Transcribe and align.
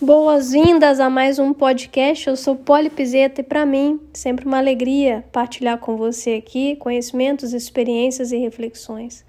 Boas-vindas 0.00 1.00
a 1.00 1.10
mais 1.10 1.40
um 1.40 1.52
podcast. 1.52 2.28
Eu 2.28 2.36
sou 2.36 2.54
Poli 2.54 2.88
Pizeta 2.88 3.40
e 3.40 3.44
para 3.44 3.66
mim 3.66 4.00
sempre 4.12 4.46
uma 4.46 4.58
alegria 4.58 5.24
partilhar 5.32 5.76
com 5.78 5.96
você 5.96 6.34
aqui 6.34 6.76
conhecimentos, 6.76 7.52
experiências 7.52 8.30
e 8.30 8.36
reflexões. 8.36 9.24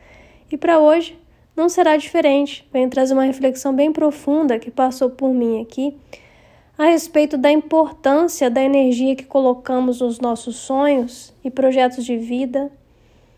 E 0.52 0.56
para 0.56 0.78
hoje 0.78 1.18
não 1.56 1.70
será 1.70 1.98
diferente. 1.98 2.70
Venho 2.72 2.88
trazer 2.88 3.16
uma 3.16 3.24
reflexão 3.24 3.76
bem 3.76 3.92
profunda 3.92 4.60
que 4.60 4.70
passou 4.70 5.10
por 5.10 5.34
mim 5.34 5.60
aqui 5.60 5.98
a 6.78 6.86
respeito 6.86 7.36
da 7.36 7.52
importância 7.52 8.48
da 8.48 8.62
energia 8.62 9.16
que 9.16 9.26
colocamos 9.26 10.02
nos 10.02 10.20
nossos 10.20 10.56
sonhos 10.58 11.34
e 11.44 11.50
projetos 11.50 12.06
de 12.06 12.16
vida 12.16 12.72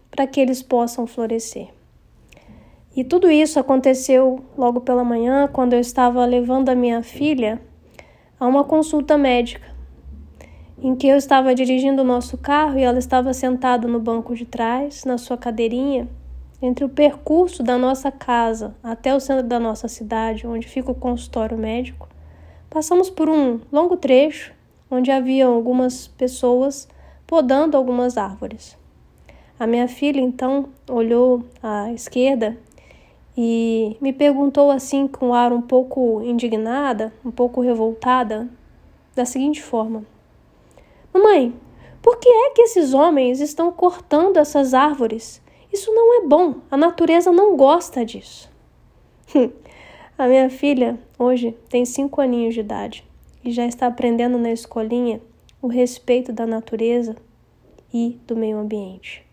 para 0.09 0.27
que 0.27 0.41
eles 0.41 0.61
possam 0.61 1.07
florescer. 1.07 1.69
E 2.93 3.05
tudo 3.05 3.31
isso 3.31 3.57
aconteceu 3.57 4.43
logo 4.57 4.81
pela 4.81 5.03
manhã, 5.03 5.47
quando 5.47 5.73
eu 5.73 5.79
estava 5.79 6.25
levando 6.25 6.67
a 6.67 6.75
minha 6.75 7.01
filha 7.01 7.61
a 8.37 8.45
uma 8.45 8.65
consulta 8.65 9.17
médica, 9.17 9.65
em 10.77 10.93
que 10.95 11.07
eu 11.07 11.15
estava 11.15 11.55
dirigindo 11.55 12.01
o 12.01 12.05
nosso 12.05 12.37
carro 12.37 12.77
e 12.77 12.83
ela 12.83 12.99
estava 12.99 13.33
sentada 13.33 13.87
no 13.87 13.99
banco 13.99 14.35
de 14.35 14.45
trás, 14.45 15.05
na 15.05 15.17
sua 15.17 15.37
cadeirinha, 15.37 16.09
entre 16.61 16.83
o 16.83 16.89
percurso 16.89 17.63
da 17.63 17.77
nossa 17.77 18.11
casa 18.11 18.75
até 18.83 19.15
o 19.15 19.19
centro 19.21 19.47
da 19.47 19.59
nossa 19.59 19.87
cidade, 19.87 20.45
onde 20.45 20.67
fica 20.67 20.91
o 20.91 20.95
consultório 20.95 21.57
médico. 21.57 22.09
Passamos 22.69 23.09
por 23.09 23.29
um 23.29 23.61
longo 23.71 23.95
trecho 23.95 24.53
onde 24.89 25.09
haviam 25.09 25.53
algumas 25.53 26.07
pessoas 26.07 26.89
podando 27.25 27.77
algumas 27.77 28.17
árvores. 28.17 28.77
A 29.57 29.65
minha 29.65 29.87
filha 29.87 30.19
então 30.19 30.69
olhou 30.89 31.45
à 31.63 31.93
esquerda 31.93 32.57
e 33.35 33.95
me 34.01 34.11
perguntou 34.11 34.69
assim 34.69 35.07
com 35.07 35.29
um 35.29 35.33
ar 35.33 35.53
um 35.53 35.61
pouco 35.61 36.21
indignada, 36.21 37.13
um 37.23 37.31
pouco 37.31 37.61
revoltada, 37.61 38.49
da 39.15 39.25
seguinte 39.25 39.61
forma: 39.61 40.05
Mamãe, 41.13 41.53
por 42.01 42.17
que 42.17 42.27
é 42.27 42.51
que 42.51 42.63
esses 42.63 42.93
homens 42.93 43.39
estão 43.39 43.71
cortando 43.71 44.37
essas 44.37 44.73
árvores? 44.73 45.41
Isso 45.71 45.93
não 45.93 46.21
é 46.21 46.27
bom, 46.27 46.55
a 46.69 46.75
natureza 46.75 47.31
não 47.31 47.55
gosta 47.55 48.03
disso. 48.05 48.51
a 50.17 50.27
minha 50.27 50.49
filha 50.49 50.99
hoje 51.17 51.57
tem 51.69 51.85
cinco 51.85 52.19
aninhos 52.19 52.53
de 52.53 52.59
idade 52.59 53.07
e 53.43 53.51
já 53.51 53.65
está 53.65 53.87
aprendendo 53.87 54.37
na 54.37 54.51
escolinha 54.51 55.21
o 55.61 55.67
respeito 55.67 56.33
da 56.33 56.45
natureza 56.45 57.15
e 57.93 58.19
do 58.27 58.35
meio 58.35 58.57
ambiente. 58.57 59.25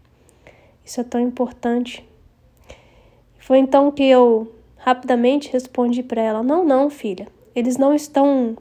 Isso 0.84 1.00
é 1.00 1.04
tão 1.04 1.20
importante 1.20 2.08
foi 3.48 3.60
então 3.60 3.90
que 3.90 4.04
eu 4.04 4.52
rapidamente 4.76 5.50
respondi 5.50 6.02
para 6.02 6.20
ela: 6.20 6.42
Não, 6.42 6.66
não, 6.66 6.90
filha, 6.90 7.28
eles 7.54 7.78
não 7.78 7.94
estão 7.94 8.58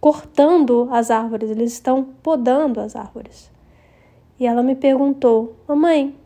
cortando 0.00 0.88
as 0.90 1.08
árvores, 1.08 1.48
eles 1.48 1.72
estão 1.72 2.02
podando 2.20 2.80
as 2.80 2.96
árvores. 2.96 3.48
E 4.40 4.44
ela 4.44 4.60
me 4.60 4.74
perguntou: 4.74 5.54
Mamãe, 5.68 6.16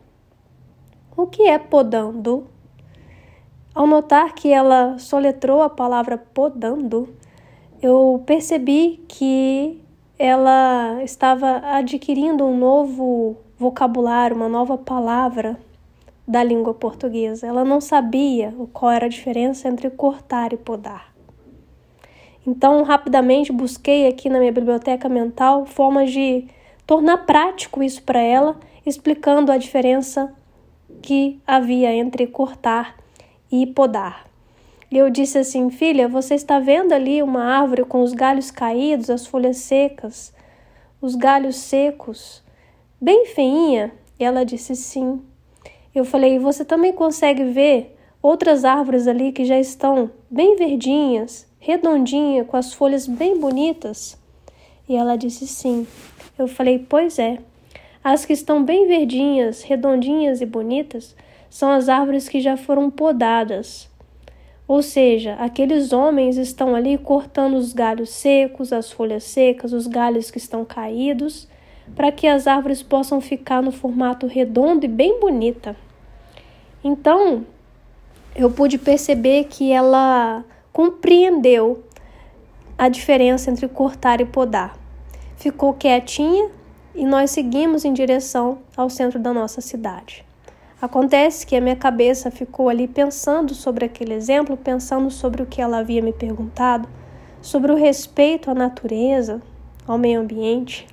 o 1.15 1.27
que 1.27 1.43
é 1.43 1.59
podando? 1.59 2.47
Ao 3.75 3.87
notar 3.87 4.35
que 4.35 4.51
ela 4.51 4.99
soletrou 4.99 5.61
a 5.61 5.69
palavra 5.69 6.17
podando, 6.17 7.11
eu 7.83 8.23
percebi 8.25 9.05
que 9.07 9.85
ela 10.19 11.03
estava 11.05 11.59
adquirindo 11.59 12.43
um 12.43 12.57
novo 12.57 13.37
vocabulário, 13.59 14.35
uma 14.35 14.49
nova 14.49 14.79
palavra 14.79 15.59
da 16.27 16.43
língua 16.43 16.75
portuguesa. 16.75 17.47
Ela 17.47 17.65
não 17.65 17.81
sabia 17.81 18.55
qual 18.73 18.91
era 18.91 19.07
a 19.07 19.11
diferença 19.11 19.69
entre 19.69 19.89
cortar 19.91 20.53
e 20.53 20.57
podar. 20.57 21.15
Então, 22.47 22.83
rapidamente 22.83 23.53
busquei 23.53 24.07
aqui 24.07 24.29
na 24.29 24.39
minha 24.39 24.53
biblioteca 24.53 25.09
mental 25.09 25.67
formas 25.67 26.13
de 26.13 26.47
tornar 26.87 27.19
prático 27.27 27.83
isso 27.83 28.03
para 28.03 28.21
ela, 28.21 28.59
explicando 28.85 29.51
a 29.51 29.59
diferença 29.59 30.33
que 31.03 31.41
havia 31.47 31.93
entre 31.93 32.27
cortar 32.27 32.97
e 33.51 33.67
podar. 33.67 34.27
E 34.91 34.97
eu 34.97 35.11
disse 35.11 35.39
assim: 35.39 35.71
Filha, 35.71 36.07
você 36.07 36.35
está 36.35 36.61
vendo 36.61 36.93
ali 36.93 37.21
uma 37.23 37.43
árvore 37.43 37.85
com 37.85 38.03
os 38.03 38.13
galhos 38.13 38.53
caídos, 38.53 39.11
as 39.11 39.27
folhas 39.27 39.57
secas, 39.59 40.33
os 41.01 41.17
galhos 41.17 41.57
secos, 41.57 42.43
bem 43.01 43.27
feinha? 43.27 43.93
E 44.19 44.25
ela 44.25 44.45
disse: 44.45 44.77
Sim. 44.77 45.21
Eu 45.97 46.05
falei: 46.05 46.39
você 46.39 46.63
também 46.63 46.93
consegue 46.93 47.43
ver 47.43 47.97
outras 48.21 48.67
árvores 48.67 49.09
ali 49.09 49.33
que 49.33 49.47
já 49.47 49.59
estão 49.59 50.11
bem 50.31 50.55
verdinhas, 50.55 51.51
redondinhas, 51.59 52.47
com 52.47 52.59
as 52.59 52.75
folhas 52.75 53.07
bem 53.07 53.41
bonitas? 53.41 54.21
E 54.87 54.95
ela 54.95 55.17
disse: 55.17 55.47
sim. 55.47 55.87
Eu 56.39 56.47
falei: 56.47 56.85
pois 56.87 57.19
é. 57.19 57.39
As 58.05 58.27
que 58.27 58.35
estão 58.35 58.63
bem 58.63 58.87
verdinhas, 58.87 59.63
redondinhas 59.63 60.43
e 60.43 60.47
bonitas 60.47 61.17
são 61.49 61.71
as 61.71 61.89
árvores 61.89 62.29
que 62.29 62.43
já 62.43 62.59
foram 62.59 62.91
podadas. 62.91 63.89
Ou 64.69 64.83
seja, 64.83 65.33
aqueles 65.37 65.95
homens 65.95 66.37
estão 66.37 66.75
ali 66.75 66.99
cortando 66.99 67.55
os 67.55 67.73
galhos 67.73 68.11
secos, 68.11 68.71
as 68.71 68.93
folhas 68.93 69.25
secas, 69.25 69.73
os 69.73 69.87
galhos 69.87 70.31
que 70.31 70.37
estão 70.37 70.63
caídos, 70.63 71.49
para 71.95 72.13
que 72.13 72.27
as 72.27 72.47
árvores 72.47 72.83
possam 72.83 73.19
ficar 73.19 73.63
no 73.63 73.73
formato 73.73 74.27
redondo 74.27 74.85
e 74.85 74.89
bem 74.89 75.19
bonita. 75.19 75.75
Então, 76.87 77.45
eu 78.37 78.49
pude 78.49 78.79
perceber 78.79 79.47
que 79.47 79.73
ela 79.73 80.45
compreendeu 80.73 81.83
a 82.79 82.89
diferença 82.89 83.51
entre 83.51 83.67
cortar 83.67 84.21
e 84.21 84.25
podar. 84.25 84.79
Ficou 85.37 85.75
quietinha 85.75 86.49
e 86.95 87.05
nós 87.05 87.33
seguimos 87.33 87.85
em 87.85 87.93
direção 87.93 88.59
ao 88.77 88.89
centro 88.89 89.19
da 89.19 89.35
nossa 89.35 89.61
cidade. 89.61 90.25
Acontece 90.81 91.45
que 91.45 91.57
a 91.57 91.61
minha 91.61 91.75
cabeça 91.75 92.31
ficou 92.31 92.69
ali 92.69 92.87
pensando 92.87 93.53
sobre 93.53 93.85
aquele 93.85 94.15
exemplo, 94.15 94.57
pensando 94.57 95.11
sobre 95.11 95.43
o 95.43 95.47
que 95.47 95.61
ela 95.61 95.79
havia 95.79 96.01
me 96.01 96.13
perguntado, 96.13 96.89
sobre 97.43 97.73
o 97.73 97.75
respeito 97.75 98.49
à 98.49 98.55
natureza, 98.55 99.43
ao 99.89 99.99
meio 99.99 100.21
ambiente. 100.21 100.87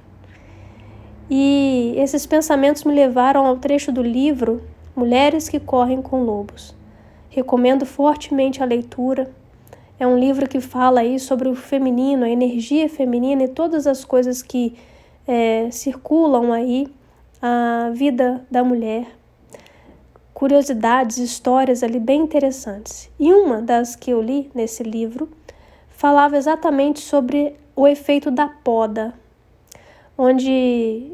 E 1.30 1.94
esses 1.98 2.26
pensamentos 2.26 2.84
me 2.84 2.96
levaram 2.96 3.46
ao 3.46 3.58
trecho 3.58 3.92
do 3.92 4.02
livro 4.02 4.73
Mulheres 4.96 5.50
que 5.50 5.60
Correm 5.60 6.04
com 6.04 6.24
Lobos. 6.24 6.76
Recomendo 7.30 7.84
fortemente 7.84 8.62
a 8.62 8.66
leitura. 8.66 9.32
É 10.00 10.06
um 10.06 10.18
livro 10.18 10.48
que 10.48 10.60
fala 10.60 11.00
aí 11.00 11.20
sobre 11.20 11.50
o 11.50 11.56
feminino, 11.56 12.24
a 12.24 12.30
energia 12.30 12.88
feminina 12.88 13.44
e 13.44 13.48
todas 13.48 13.88
as 13.88 14.06
coisas 14.06 14.44
que 14.44 14.76
é, 15.28 15.68
circulam 15.72 16.52
aí 16.52 16.88
a 17.42 17.90
vida 17.92 18.46
da 18.52 18.64
mulher. 18.64 19.08
Curiosidades, 20.32 21.18
histórias 21.18 21.82
ali 21.82 22.00
bem 22.00 22.22
interessantes. 22.22 23.10
E 23.20 23.34
uma 23.34 23.64
das 23.64 23.96
que 23.96 24.12
eu 24.12 24.22
li 24.22 24.52
nesse 24.54 24.84
livro 24.84 25.28
falava 25.90 26.38
exatamente 26.38 27.00
sobre 27.00 27.56
o 27.76 27.88
efeito 27.88 28.30
da 28.30 28.48
poda, 28.48 29.14
onde 30.18 30.52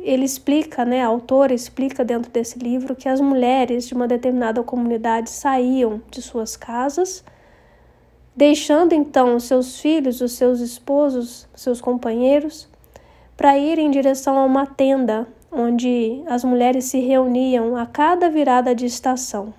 ele 0.03 0.25
explica, 0.25 0.83
né, 0.83 1.01
a 1.01 1.07
autora 1.07 1.53
explica 1.53 2.03
dentro 2.03 2.29
desse 2.31 2.59
livro 2.59 2.95
que 2.95 3.07
as 3.07 3.21
mulheres 3.21 3.87
de 3.87 3.93
uma 3.93 4.07
determinada 4.07 4.61
comunidade 4.61 5.29
saíam 5.29 6.01
de 6.11 6.21
suas 6.21 6.57
casas, 6.57 7.23
deixando 8.35 8.93
então 8.93 9.39
seus 9.39 9.79
filhos, 9.79 10.21
os 10.21 10.33
seus 10.33 10.59
esposos, 10.59 11.47
seus 11.55 11.79
companheiros, 11.79 12.67
para 13.37 13.57
ir 13.57 13.79
em 13.79 13.89
direção 13.89 14.37
a 14.37 14.43
uma 14.43 14.65
tenda 14.65 15.27
onde 15.51 16.21
as 16.27 16.43
mulheres 16.43 16.85
se 16.85 16.99
reuniam 16.99 17.75
a 17.75 17.85
cada 17.85 18.29
virada 18.29 18.75
de 18.75 18.85
estação. 18.85 19.53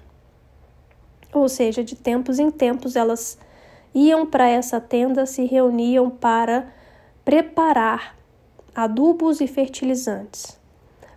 Ou 1.33 1.49
seja, 1.49 1.83
de 1.83 1.97
tempos 1.97 2.39
em 2.39 2.51
tempos 2.51 2.95
elas 2.95 3.39
iam 3.95 4.27
para 4.27 4.49
essa 4.49 4.81
tenda, 4.81 5.25
se 5.27 5.45
reuniam 5.47 6.11
para 6.11 6.67
preparar 7.25 8.20
adubos 8.75 9.41
e 9.41 9.47
fertilizantes, 9.47 10.59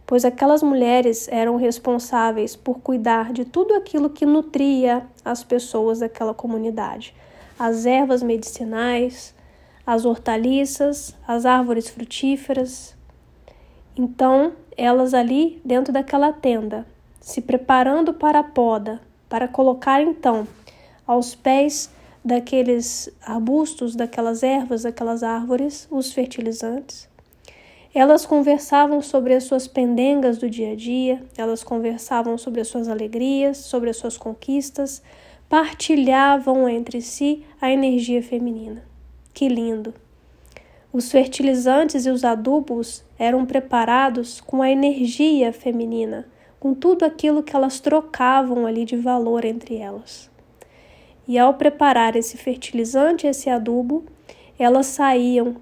pois 0.05 0.25
aquelas 0.25 0.61
mulheres 0.63 1.27
eram 1.27 1.55
responsáveis 1.55 2.55
por 2.55 2.79
cuidar 2.79 3.31
de 3.33 3.45
tudo 3.45 3.73
aquilo 3.75 4.09
que 4.09 4.25
nutria 4.25 5.05
as 5.23 5.43
pessoas 5.43 5.99
daquela 5.99 6.33
comunidade: 6.33 7.15
as 7.57 7.85
ervas 7.85 8.21
medicinais, 8.23 9.33
as 9.85 10.05
hortaliças, 10.05 11.15
as 11.27 11.45
árvores 11.45 11.89
frutíferas. 11.89 12.95
Então, 13.95 14.53
elas 14.75 15.13
ali 15.13 15.61
dentro 15.63 15.93
daquela 15.93 16.33
tenda, 16.33 16.85
se 17.19 17.41
preparando 17.41 18.13
para 18.13 18.39
a 18.39 18.43
poda, 18.43 19.01
para 19.29 19.47
colocar 19.47 20.01
então 20.01 20.47
aos 21.05 21.35
pés 21.35 21.91
daqueles 22.23 23.09
arbustos, 23.21 23.95
daquelas 23.95 24.43
ervas, 24.43 24.83
daquelas 24.83 25.23
árvores, 25.23 25.87
os 25.91 26.13
fertilizantes. 26.13 27.12
Elas 27.95 28.25
conversavam 28.25 29.01
sobre 29.03 29.35
as 29.35 29.43
suas 29.43 29.67
pendengas 29.67 30.39
do 30.39 30.49
dia 30.49 30.71
a 30.71 30.75
dia, 30.75 31.23
elas 31.37 31.63
conversavam 31.63 32.39
sobre 32.39 32.59
as 32.59 32.67
suas 32.67 32.87
alegrias, 32.87 33.57
sobre 33.57 33.89
as 33.91 33.97
suas 33.97 34.17
conquistas, 34.17 35.03
partilhavam 35.47 36.67
entre 36.67 37.01
si 37.01 37.45
a 37.61 37.71
energia 37.71 38.23
feminina. 38.23 38.83
Que 39.31 39.47
lindo! 39.47 39.93
Os 40.91 41.11
fertilizantes 41.11 42.07
e 42.07 42.09
os 42.09 42.23
adubos 42.23 43.03
eram 43.17 43.45
preparados 43.45 44.41
com 44.41 44.63
a 44.63 44.71
energia 44.71 45.53
feminina, 45.53 46.27
com 46.59 46.73
tudo 46.73 47.03
aquilo 47.03 47.43
que 47.43 47.55
elas 47.55 47.79
trocavam 47.79 48.65
ali 48.65 48.85
de 48.85 48.95
valor 48.95 49.45
entre 49.45 49.77
elas. 49.77 50.31
E 51.27 51.37
ao 51.37 51.53
preparar 51.53 52.15
esse 52.15 52.37
fertilizante, 52.37 53.27
esse 53.27 53.49
adubo, 53.49 54.03
elas 54.57 54.87
saíam 54.87 55.57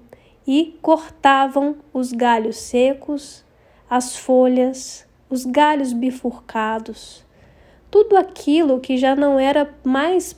e 0.46 0.78
cortavam 0.82 1.76
os 1.92 2.12
galhos 2.12 2.56
secos, 2.56 3.44
as 3.88 4.16
folhas, 4.16 5.06
os 5.28 5.44
galhos 5.44 5.92
bifurcados, 5.92 7.24
tudo 7.90 8.16
aquilo 8.16 8.80
que 8.80 8.96
já 8.96 9.14
não 9.14 9.38
era 9.38 9.72
mais 9.84 10.36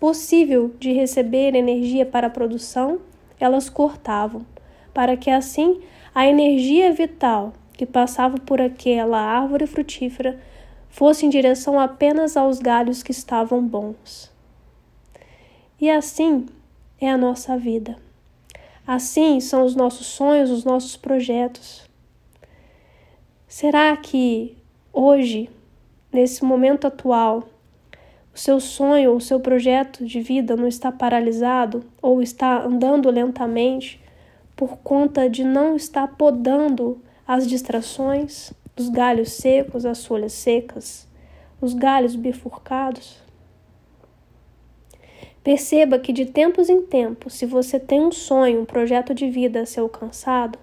possível 0.00 0.74
de 0.78 0.92
receber 0.92 1.54
energia 1.54 2.04
para 2.04 2.26
a 2.26 2.30
produção, 2.30 3.00
elas 3.38 3.68
cortavam, 3.68 4.44
para 4.92 5.16
que 5.16 5.30
assim 5.30 5.80
a 6.14 6.26
energia 6.26 6.92
vital 6.92 7.52
que 7.72 7.84
passava 7.84 8.38
por 8.38 8.60
aquela 8.60 9.18
árvore 9.18 9.66
frutífera 9.66 10.40
fosse 10.88 11.26
em 11.26 11.28
direção 11.28 11.78
apenas 11.78 12.36
aos 12.36 12.58
galhos 12.58 13.02
que 13.02 13.10
estavam 13.10 13.66
bons. 13.66 14.32
E 15.80 15.90
assim 15.90 16.46
é 17.00 17.10
a 17.10 17.18
nossa 17.18 17.56
vida. 17.58 18.03
Assim 18.86 19.40
são 19.40 19.64
os 19.64 19.74
nossos 19.74 20.06
sonhos, 20.06 20.50
os 20.50 20.62
nossos 20.62 20.94
projetos. 20.94 21.88
Será 23.48 23.96
que 23.96 24.58
hoje, 24.92 25.48
nesse 26.12 26.44
momento 26.44 26.86
atual, 26.86 27.44
o 28.34 28.38
seu 28.38 28.60
sonho, 28.60 29.14
o 29.14 29.20
seu 29.20 29.40
projeto 29.40 30.04
de 30.04 30.20
vida 30.20 30.54
não 30.54 30.68
está 30.68 30.92
paralisado 30.92 31.84
ou 32.02 32.20
está 32.20 32.62
andando 32.62 33.08
lentamente 33.08 34.02
por 34.54 34.76
conta 34.78 35.30
de 35.30 35.44
não 35.44 35.76
estar 35.76 36.08
podando 36.16 37.00
as 37.26 37.46
distrações, 37.46 38.52
os 38.76 38.90
galhos 38.90 39.32
secos, 39.32 39.86
as 39.86 40.04
folhas 40.04 40.32
secas, 40.34 41.08
os 41.58 41.72
galhos 41.72 42.16
bifurcados? 42.16 43.23
Perceba 45.44 45.98
que 45.98 46.10
de 46.10 46.24
tempos 46.24 46.70
em 46.70 46.80
tempos, 46.80 47.34
se 47.34 47.44
você 47.44 47.78
tem 47.78 48.00
um 48.00 48.10
sonho, 48.10 48.62
um 48.62 48.64
projeto 48.64 49.14
de 49.14 49.28
vida 49.28 49.60
a 49.60 49.66
ser 49.66 49.80
alcançado, 49.80 50.58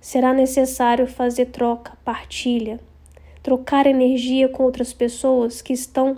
será 0.00 0.34
necessário 0.34 1.06
fazer 1.06 1.46
troca, 1.46 1.96
partilha, 2.04 2.80
trocar 3.40 3.86
energia 3.86 4.48
com 4.48 4.64
outras 4.64 4.92
pessoas 4.92 5.62
que 5.62 5.72
estão 5.72 6.16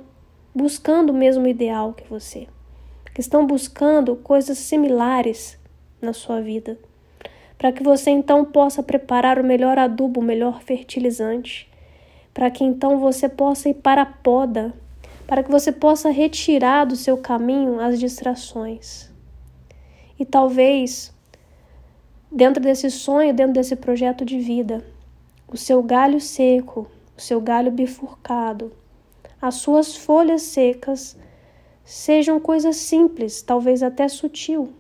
buscando 0.55 1.11
o 1.11 1.15
mesmo 1.15 1.47
ideal 1.47 1.93
que 1.93 2.09
você, 2.09 2.49
que 3.15 3.21
estão 3.21 3.47
buscando 3.47 4.17
coisas 4.17 4.57
similares 4.57 5.59
na 6.01 6.15
sua 6.15 6.41
vida, 6.41 6.79
para 7.59 7.73
que 7.73 7.83
você 7.83 8.09
então 8.11 8.43
possa 8.43 8.83
preparar 8.83 9.39
o 9.39 9.45
melhor 9.45 9.79
adubo, 9.79 10.21
o 10.21 10.25
melhor 10.25 10.63
fertilizante, 10.63 11.71
para 12.33 12.51
que 12.51 12.65
então 12.65 12.99
você 12.99 13.29
possa 13.29 13.69
ir 13.69 13.75
para 13.75 14.01
a 14.01 14.07
poda, 14.07 14.73
para 15.27 15.43
que 15.43 15.51
você 15.51 15.73
possa 15.73 16.11
retirar 16.11 16.85
do 16.85 16.95
seu 16.95 17.19
caminho 17.19 17.81
as 17.81 17.99
distrações. 17.99 19.11
E 20.19 20.25
talvez, 20.25 21.13
dentro 22.31 22.63
desse 22.63 22.91
sonho, 22.91 23.35
dentro 23.35 23.55
desse 23.55 23.75
projeto 23.77 24.25
de 24.25 24.39
vida, 24.39 24.85
o 25.49 25.57
seu 25.57 25.83
galho 25.83 26.21
seco, 26.21 26.87
o 27.17 27.21
seu 27.21 27.41
galho 27.41 27.71
bifurcado, 27.71 28.73
as 29.41 29.57
suas 29.57 29.97
folhas 29.97 30.43
secas 30.43 31.17
sejam 31.85 32.41
coisas 32.41 32.77
simples, 32.77 33.43
talvez 33.43 33.83
até 33.83 34.09
sutil, 34.09 34.73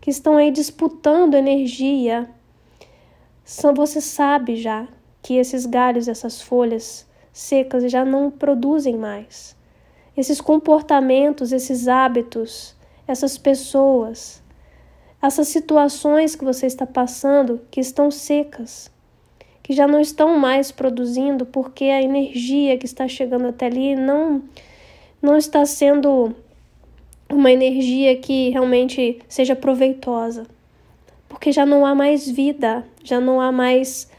que 0.00 0.10
estão 0.10 0.36
aí 0.36 0.50
disputando 0.50 1.34
energia. 1.34 2.28
Você 3.74 4.00
sabe 4.00 4.56
já 4.56 4.88
que 5.20 5.34
esses 5.34 5.66
galhos, 5.66 6.08
essas 6.08 6.40
folhas 6.40 7.06
secas 7.32 7.90
já 7.90 8.04
não 8.04 8.30
produzem 8.30 8.96
mais. 8.96 9.56
Esses 10.16 10.40
comportamentos, 10.40 11.52
esses 11.52 11.88
hábitos, 11.88 12.76
essas 13.06 13.38
pessoas, 13.38 14.42
essas 15.22 15.48
situações 15.48 16.34
que 16.34 16.44
você 16.44 16.66
está 16.66 16.86
passando 16.86 17.60
que 17.70 17.80
estão 17.80 18.10
secas, 18.10 18.90
que 19.62 19.72
já 19.72 19.86
não 19.86 20.00
estão 20.00 20.36
mais 20.38 20.72
produzindo 20.72 21.46
porque 21.46 21.84
a 21.84 22.02
energia 22.02 22.76
que 22.76 22.86
está 22.86 23.06
chegando 23.06 23.46
até 23.46 23.66
ali 23.66 23.94
não 23.94 24.42
não 25.20 25.36
está 25.36 25.64
sendo 25.64 26.34
uma 27.30 27.52
energia 27.52 28.16
que 28.16 28.50
realmente 28.50 29.20
seja 29.28 29.54
proveitosa, 29.54 30.44
porque 31.28 31.52
já 31.52 31.64
não 31.64 31.86
há 31.86 31.94
mais 31.94 32.28
vida, 32.28 32.84
já 33.04 33.20
não 33.20 33.40
há 33.40 33.52
mais 33.52 34.10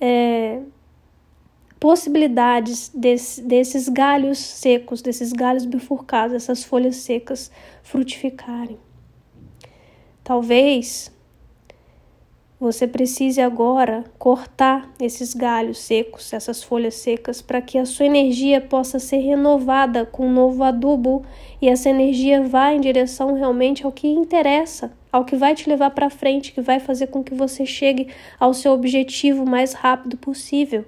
é, 0.00 0.60
possibilidades 1.84 2.90
desse, 2.94 3.42
desses 3.42 3.90
galhos 3.90 4.38
secos, 4.38 5.02
desses 5.02 5.34
galhos 5.34 5.66
bifurcados, 5.66 6.34
essas 6.34 6.64
folhas 6.64 6.96
secas 6.96 7.50
frutificarem. 7.82 8.78
Talvez 10.24 11.12
você 12.58 12.88
precise 12.88 13.42
agora 13.42 14.02
cortar 14.18 14.90
esses 14.98 15.34
galhos 15.34 15.76
secos, 15.76 16.32
essas 16.32 16.62
folhas 16.62 16.94
secas, 16.94 17.42
para 17.42 17.60
que 17.60 17.76
a 17.76 17.84
sua 17.84 18.06
energia 18.06 18.62
possa 18.62 18.98
ser 18.98 19.18
renovada 19.18 20.06
com 20.06 20.26
um 20.26 20.32
novo 20.32 20.62
adubo 20.62 21.22
e 21.60 21.68
essa 21.68 21.90
energia 21.90 22.40
vá 22.48 22.72
em 22.72 22.80
direção 22.80 23.34
realmente 23.34 23.84
ao 23.84 23.92
que 23.92 24.08
interessa, 24.08 24.90
ao 25.12 25.26
que 25.26 25.36
vai 25.36 25.54
te 25.54 25.68
levar 25.68 25.90
para 25.90 26.08
frente, 26.08 26.54
que 26.54 26.62
vai 26.62 26.80
fazer 26.80 27.08
com 27.08 27.22
que 27.22 27.34
você 27.34 27.66
chegue 27.66 28.08
ao 28.40 28.54
seu 28.54 28.72
objetivo 28.72 29.42
o 29.42 29.50
mais 29.50 29.74
rápido 29.74 30.16
possível. 30.16 30.86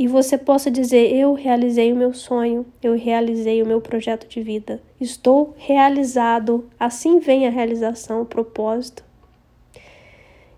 E 0.00 0.08
você 0.08 0.38
possa 0.38 0.70
dizer: 0.70 1.14
Eu 1.14 1.34
realizei 1.34 1.92
o 1.92 1.96
meu 1.96 2.14
sonho, 2.14 2.64
eu 2.82 2.96
realizei 2.96 3.62
o 3.62 3.66
meu 3.66 3.82
projeto 3.82 4.26
de 4.26 4.40
vida, 4.40 4.80
estou 4.98 5.54
realizado. 5.58 6.66
Assim 6.80 7.18
vem 7.18 7.46
a 7.46 7.50
realização, 7.50 8.22
o 8.22 8.24
propósito. 8.24 9.04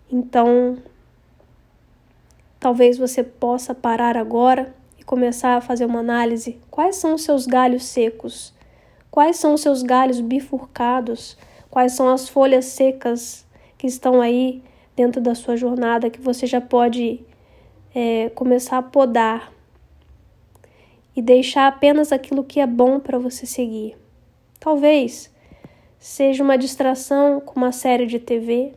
Então, 0.09 0.79
talvez 2.61 2.97
você 2.97 3.25
possa 3.25 3.75
parar 3.75 4.17
agora 4.17 4.73
e 4.97 5.03
começar 5.03 5.57
a 5.57 5.61
fazer 5.61 5.87
uma 5.87 5.99
análise. 5.99 6.61
Quais 6.71 6.95
são 6.95 7.15
os 7.15 7.25
seus 7.25 7.45
galhos 7.45 7.85
secos? 7.85 8.55
Quais 9.11 9.39
são 9.39 9.55
os 9.55 9.61
seus 9.61 9.83
galhos 9.83 10.21
bifurcados? 10.21 11.37
Quais 11.69 11.95
são 11.95 12.09
as 12.09 12.29
folhas 12.29 12.67
secas 12.67 13.45
que 13.77 13.89
estão 13.89 14.21
aí 14.21 14.63
dentro 14.95 15.21
da 15.21 15.35
sua 15.35 15.57
jornada 15.57 16.11
que 16.11 16.21
você 16.21 16.47
já 16.47 16.61
pode 16.61 17.27
é, 17.95 18.31
começar 18.31 18.79
a 18.79 18.83
podar 18.83 19.53
e 21.15 21.21
deixar 21.21 21.67
apenas 21.67 22.13
aquilo 22.13 22.45
que 22.45 22.61
é 22.61 22.67
bom 22.67 22.99
para 22.99 23.19
você 23.19 23.47
seguir? 23.47 23.97
Talvez 24.59 25.33
seja 25.99 26.43
uma 26.43 26.59
distração 26.59 27.41
com 27.41 27.61
uma 27.61 27.73
série 27.73 28.07
de 28.07 28.19
TV, 28.19 28.73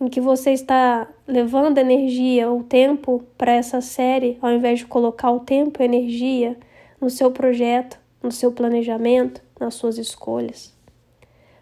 em 0.00 0.08
que 0.08 0.20
você 0.20 0.50
está 0.50 1.08
levando 1.26 1.78
energia 1.78 2.50
ou 2.50 2.62
tempo 2.62 3.24
para 3.38 3.52
essa 3.52 3.80
série, 3.80 4.38
ao 4.42 4.52
invés 4.52 4.80
de 4.80 4.86
colocar 4.86 5.30
o 5.30 5.40
tempo 5.40 5.80
e 5.80 5.84
energia 5.84 6.56
no 7.00 7.08
seu 7.08 7.30
projeto, 7.30 7.98
no 8.22 8.30
seu 8.30 8.52
planejamento, 8.52 9.40
nas 9.58 9.74
suas 9.74 9.96
escolhas. 9.96 10.74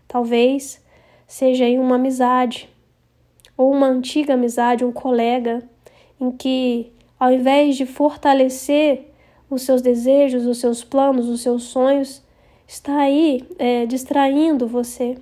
Talvez 0.08 0.82
seja 1.26 1.64
aí 1.64 1.78
uma 1.78 1.96
amizade 1.96 2.68
ou 3.56 3.72
uma 3.72 3.86
antiga 3.86 4.34
amizade, 4.34 4.84
um 4.84 4.92
colega, 4.92 5.62
em 6.20 6.30
que 6.30 6.92
ao 7.18 7.32
invés 7.32 7.76
de 7.76 7.86
fortalecer 7.86 9.10
os 9.48 9.62
seus 9.62 9.80
desejos, 9.80 10.46
os 10.46 10.58
seus 10.58 10.82
planos, 10.82 11.28
os 11.28 11.42
seus 11.42 11.64
sonhos, 11.64 12.22
está 12.66 12.98
aí 12.98 13.46
é, 13.58 13.86
distraindo 13.86 14.66
você 14.66 15.16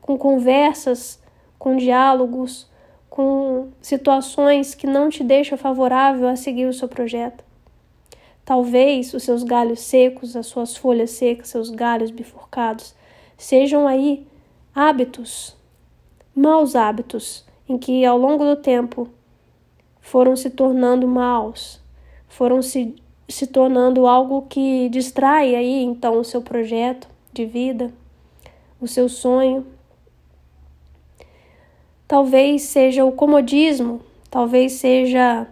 com 0.00 0.16
conversas 0.16 1.20
com 1.58 1.76
diálogos, 1.76 2.68
com 3.10 3.68
situações 3.80 4.74
que 4.74 4.86
não 4.86 5.08
te 5.08 5.24
deixam 5.24 5.58
favorável 5.58 6.28
a 6.28 6.36
seguir 6.36 6.66
o 6.66 6.72
seu 6.72 6.86
projeto. 6.88 7.44
Talvez 8.44 9.12
os 9.12 9.24
seus 9.24 9.42
galhos 9.42 9.80
secos, 9.80 10.36
as 10.36 10.46
suas 10.46 10.76
folhas 10.76 11.10
secas, 11.10 11.48
seus 11.48 11.70
galhos 11.70 12.10
bifurcados, 12.10 12.94
sejam 13.36 13.88
aí 13.88 14.24
hábitos, 14.72 15.56
maus 16.34 16.76
hábitos, 16.76 17.44
em 17.68 17.76
que 17.76 18.04
ao 18.04 18.16
longo 18.16 18.44
do 18.44 18.54
tempo 18.54 19.08
foram 20.06 20.34
se 20.34 20.50
tornando 20.50 21.06
maus, 21.06 21.80
foram 22.28 22.60
se, 22.62 22.94
se 23.28 23.46
tornando 23.46 24.06
algo 24.06 24.42
que 24.48 24.88
distrai 24.88 25.54
aí 25.54 25.82
então 25.82 26.18
o 26.18 26.24
seu 26.24 26.42
projeto 26.42 27.08
de 27.32 27.44
vida, 27.44 27.92
o 28.80 28.86
seu 28.86 29.08
sonho, 29.08 29.64
Talvez 32.08 32.62
seja 32.62 33.04
o 33.04 33.10
comodismo, 33.10 34.00
talvez 34.30 34.74
seja 34.74 35.44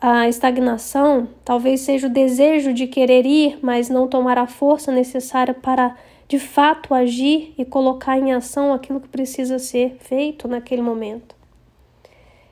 a 0.00 0.28
estagnação, 0.28 1.28
talvez 1.44 1.80
seja 1.80 2.06
o 2.06 2.10
desejo 2.10 2.72
de 2.72 2.86
querer 2.86 3.26
ir, 3.26 3.58
mas 3.60 3.88
não 3.88 4.06
tomar 4.06 4.38
a 4.38 4.46
força 4.46 4.92
necessária 4.92 5.52
para 5.52 5.96
de 6.28 6.38
fato 6.38 6.94
agir 6.94 7.52
e 7.58 7.64
colocar 7.64 8.16
em 8.16 8.32
ação 8.32 8.72
aquilo 8.72 9.00
que 9.00 9.08
precisa 9.08 9.58
ser 9.58 9.96
feito 9.98 10.46
naquele 10.46 10.80
momento. 10.80 11.39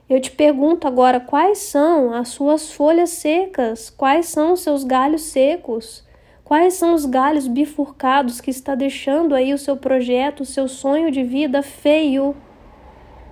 Eu 0.08 0.18
te 0.20 0.30
pergunto 0.30 0.88
agora 0.88 1.20
quais 1.20 1.58
são 1.58 2.14
as 2.14 2.28
suas 2.28 2.72
folhas 2.72 3.10
secas, 3.10 3.90
quais 3.90 4.26
são 4.26 4.54
os 4.54 4.60
seus 4.60 4.82
galhos 4.82 5.20
secos, 5.22 6.02
quais 6.42 6.74
são 6.74 6.94
os 6.94 7.04
galhos 7.04 7.46
bifurcados 7.46 8.40
que 8.40 8.50
está 8.50 8.74
deixando 8.74 9.34
aí 9.34 9.52
o 9.52 9.58
seu 9.58 9.76
projeto, 9.76 10.40
o 10.40 10.46
seu 10.46 10.66
sonho 10.66 11.10
de 11.10 11.22
vida 11.22 11.62
feio, 11.62 12.34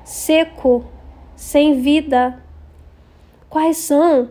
seco, 0.05 0.85
sem 1.35 1.81
vida. 1.81 2.43
Quais 3.49 3.79
são? 3.79 4.29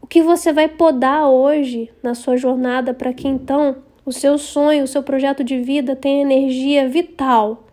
O 0.00 0.06
que 0.06 0.22
você 0.22 0.50
vai 0.50 0.66
podar 0.66 1.28
hoje 1.28 1.90
na 2.02 2.14
sua 2.14 2.38
jornada 2.38 2.94
para 2.94 3.12
que 3.12 3.28
então 3.28 3.76
o 4.02 4.12
seu 4.12 4.38
sonho, 4.38 4.84
o 4.84 4.88
seu 4.88 5.02
projeto 5.02 5.44
de 5.44 5.60
vida 5.60 5.94
tenha 5.94 6.22
energia 6.22 6.88
vital 6.88 7.67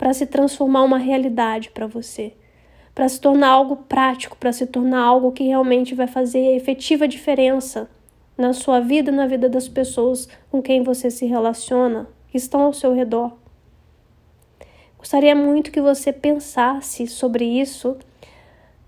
para 0.00 0.14
se 0.14 0.24
transformar 0.24 0.82
uma 0.82 0.96
realidade 0.96 1.68
para 1.68 1.86
você, 1.86 2.32
para 2.94 3.06
se 3.06 3.20
tornar 3.20 3.48
algo 3.48 3.76
prático, 3.76 4.34
para 4.34 4.50
se 4.50 4.64
tornar 4.64 5.02
algo 5.02 5.30
que 5.30 5.44
realmente 5.44 5.94
vai 5.94 6.06
fazer 6.06 6.56
efetiva 6.56 7.06
diferença 7.06 7.86
na 8.34 8.54
sua 8.54 8.80
vida 8.80 9.10
e 9.10 9.14
na 9.14 9.26
vida 9.26 9.46
das 9.46 9.68
pessoas 9.68 10.26
com 10.50 10.62
quem 10.62 10.82
você 10.82 11.10
se 11.10 11.26
relaciona, 11.26 12.08
que 12.28 12.38
estão 12.38 12.62
ao 12.62 12.72
seu 12.72 12.94
redor. 12.94 13.36
Gostaria 14.96 15.34
muito 15.34 15.70
que 15.70 15.82
você 15.82 16.14
pensasse 16.14 17.06
sobre 17.06 17.44
isso, 17.44 17.98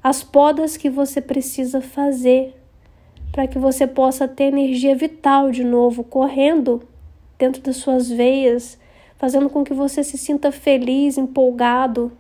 as 0.02 0.24
podas 0.24 0.78
que 0.78 0.88
você 0.88 1.20
precisa 1.20 1.82
fazer 1.82 2.54
para 3.30 3.46
que 3.46 3.58
você 3.58 3.86
possa 3.86 4.26
ter 4.26 4.44
energia 4.44 4.96
vital 4.96 5.50
de 5.50 5.62
novo 5.62 6.04
correndo 6.04 6.88
dentro 7.38 7.60
das 7.60 7.76
suas 7.76 8.08
veias 8.08 8.80
fazendo 9.22 9.48
com 9.48 9.62
que 9.62 9.72
você 9.72 10.02
se 10.02 10.18
sinta 10.18 10.50
feliz, 10.50 11.16
empolgado, 11.16 12.10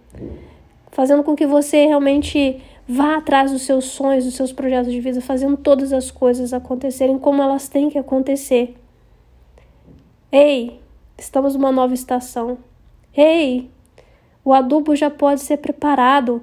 fazendo 0.92 1.24
com 1.24 1.34
que 1.34 1.44
você 1.44 1.84
realmente 1.84 2.62
vá 2.86 3.16
atrás 3.16 3.50
dos 3.50 3.62
seus 3.62 3.86
sonhos, 3.86 4.24
dos 4.24 4.34
seus 4.34 4.52
projetos 4.52 4.92
de 4.92 5.00
vida, 5.00 5.20
fazendo 5.20 5.56
todas 5.56 5.92
as 5.92 6.12
coisas 6.12 6.52
acontecerem 6.52 7.18
como 7.18 7.42
elas 7.42 7.68
têm 7.68 7.90
que 7.90 7.98
acontecer. 7.98 8.76
Ei, 10.30 10.78
estamos 11.18 11.56
numa 11.56 11.72
nova 11.72 11.92
estação. 11.92 12.58
Ei, 13.16 13.68
o 14.44 14.54
adubo 14.54 14.94
já 14.94 15.10
pode 15.10 15.40
ser 15.40 15.56
preparado. 15.56 16.40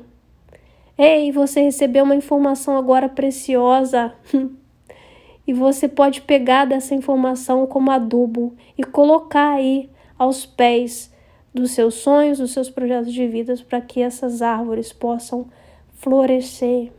Ei, 0.97 1.31
você 1.31 1.61
recebeu 1.61 2.03
uma 2.03 2.15
informação 2.15 2.75
agora 2.75 3.07
preciosa. 3.07 4.13
e 5.47 5.53
você 5.53 5.87
pode 5.87 6.19
pegar 6.19 6.65
dessa 6.65 6.93
informação 6.93 7.65
como 7.65 7.91
adubo 7.91 8.53
e 8.77 8.83
colocar 8.83 9.51
aí 9.51 9.89
aos 10.19 10.45
pés 10.45 11.11
dos 11.53 11.71
seus 11.71 11.95
sonhos, 11.95 12.37
dos 12.37 12.51
seus 12.51 12.69
projetos 12.69 13.13
de 13.13 13.25
vida, 13.25 13.55
para 13.67 13.79
que 13.79 14.01
essas 14.01 14.41
árvores 14.41 14.91
possam 14.91 15.47
florescer, 15.93 16.91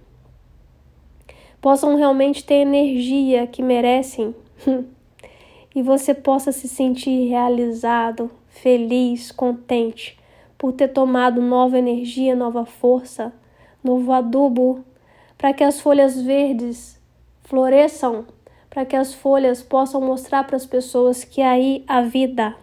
possam 1.61 1.95
realmente 1.97 2.43
ter 2.43 2.57
energia 2.57 3.47
que 3.47 3.63
merecem 3.63 4.35
e 5.75 5.83
você 5.83 6.15
possa 6.15 6.51
se 6.51 6.67
sentir 6.67 7.29
realizado, 7.29 8.31
feliz, 8.49 9.31
contente 9.31 10.19
por 10.59 10.73
ter 10.73 10.89
tomado 10.89 11.41
nova 11.41 11.79
energia, 11.79 12.35
nova 12.35 12.67
força, 12.67 13.33
novo 13.83 14.13
adubo, 14.13 14.85
para 15.39 15.55
que 15.55 15.65
as 15.65 15.81
folhas 15.81 16.21
verdes 16.21 17.01
floresçam, 17.45 18.27
para 18.69 18.85
que 18.85 18.95
as 18.95 19.15
folhas 19.15 19.63
possam 19.63 20.01
mostrar 20.01 20.45
para 20.45 20.57
as 20.57 20.67
pessoas 20.67 21.25
que 21.25 21.41
aí 21.41 21.83
a 21.89 22.03
vida 22.03 22.55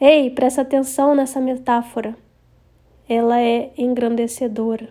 Ei, 0.00 0.30
presta 0.30 0.62
atenção 0.62 1.14
nessa 1.14 1.42
metáfora. 1.42 2.16
Ela 3.06 3.38
é 3.38 3.70
engrandecedora. 3.76 4.88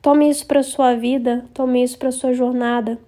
Tome 0.00 0.30
isso 0.30 0.46
para 0.46 0.62
sua 0.62 0.94
vida, 0.94 1.44
tome 1.52 1.82
isso 1.82 1.98
para 1.98 2.10
sua 2.10 2.32
jornada. 2.32 2.98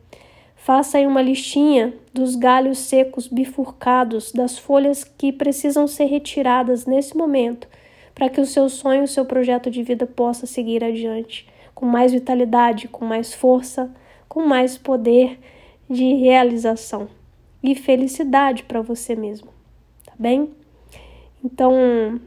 Faça 0.54 0.98
aí 0.98 1.06
uma 1.06 1.22
listinha 1.22 1.94
dos 2.12 2.36
galhos 2.36 2.76
secos 2.76 3.26
bifurcados, 3.28 4.30
das 4.30 4.58
folhas 4.58 5.04
que 5.04 5.32
precisam 5.32 5.86
ser 5.86 6.04
retiradas 6.04 6.84
nesse 6.84 7.16
momento, 7.16 7.66
para 8.14 8.28
que 8.28 8.40
o 8.40 8.46
seu 8.46 8.68
sonho, 8.68 9.04
o 9.04 9.08
seu 9.08 9.24
projeto 9.24 9.70
de 9.70 9.82
vida 9.82 10.06
possa 10.06 10.44
seguir 10.44 10.84
adiante, 10.84 11.48
com 11.74 11.86
mais 11.86 12.12
vitalidade, 12.12 12.88
com 12.88 13.06
mais 13.06 13.32
força, 13.32 13.90
com 14.28 14.44
mais 14.44 14.76
poder 14.76 15.40
de 15.88 16.12
realização 16.12 17.08
e 17.62 17.74
felicidade 17.74 18.64
para 18.64 18.82
você 18.82 19.16
mesmo. 19.16 19.48
Tá 20.04 20.12
bem? 20.18 20.52
Então, 21.44 22.18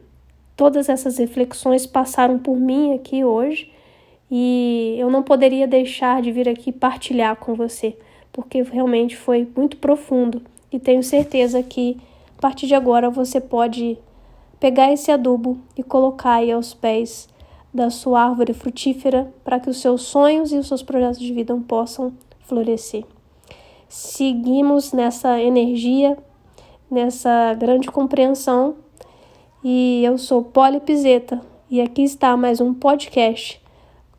todas 0.55 0.89
essas 0.89 1.17
reflexões 1.17 1.87
passaram 1.87 2.37
por 2.37 2.55
mim 2.55 2.93
aqui 2.93 3.23
hoje 3.23 3.71
e 4.29 4.95
eu 4.99 5.09
não 5.09 5.23
poderia 5.23 5.67
deixar 5.67 6.21
de 6.21 6.31
vir 6.31 6.47
aqui 6.47 6.71
partilhar 6.71 7.35
com 7.37 7.55
você, 7.55 7.97
porque 8.31 8.61
realmente 8.61 9.17
foi 9.17 9.47
muito 9.55 9.77
profundo 9.77 10.43
e 10.71 10.77
tenho 10.77 11.01
certeza 11.01 11.63
que 11.63 11.97
a 12.37 12.41
partir 12.41 12.67
de 12.67 12.75
agora 12.75 13.09
você 13.09 13.41
pode 13.41 13.97
pegar 14.59 14.91
esse 14.91 15.11
adubo 15.11 15.57
e 15.75 15.81
colocar 15.81 16.33
aí 16.35 16.51
aos 16.51 16.73
pés 16.73 17.27
da 17.73 17.89
sua 17.89 18.23
árvore 18.23 18.53
frutífera 18.53 19.33
para 19.43 19.59
que 19.59 19.69
os 19.69 19.81
seus 19.81 20.03
sonhos 20.03 20.51
e 20.51 20.57
os 20.57 20.67
seus 20.67 20.83
projetos 20.83 21.19
de 21.19 21.33
vida 21.33 21.55
possam 21.67 22.13
florescer. 22.41 23.03
Seguimos 23.89 24.93
nessa 24.93 25.39
energia, 25.41 26.17
nessa 26.91 27.53
grande 27.53 27.89
compreensão 27.89 28.75
e 29.69 30.01
eu 30.05 30.17
sou 30.17 30.41
Poli 30.41 30.79
Pizeta 30.79 31.41
e 31.69 31.81
aqui 31.81 32.01
está 32.01 32.37
mais 32.37 32.61
um 32.61 32.73
podcast 32.73 33.61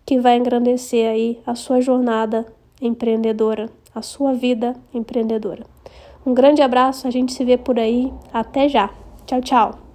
que 0.04 0.20
vai 0.20 0.36
engrandecer 0.36 1.10
aí 1.10 1.40
a 1.46 1.54
sua 1.54 1.80
jornada 1.80 2.44
empreendedora, 2.82 3.70
a 3.94 4.02
sua 4.02 4.34
vida 4.34 4.76
empreendedora. 4.92 5.64
Um 6.26 6.34
grande 6.34 6.60
abraço, 6.60 7.08
a 7.08 7.10
gente 7.10 7.32
se 7.32 7.46
vê 7.46 7.56
por 7.56 7.78
aí. 7.78 8.12
Até 8.30 8.68
já. 8.68 8.90
Tchau, 9.24 9.40
tchau. 9.40 9.87